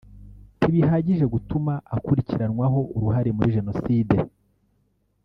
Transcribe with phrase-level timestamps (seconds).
[0.57, 4.15] ntibihagije gutuma akurikiranwaho uruhare muri Jenoside